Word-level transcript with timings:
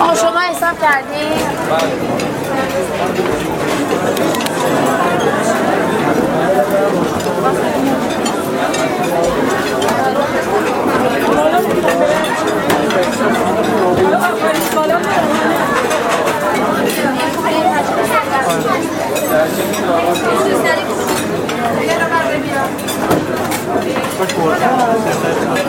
آه 0.00 0.14
شما 0.14 0.40
حساب 0.40 0.78
کردی؟ 0.80 1.26
Por 24.36 25.59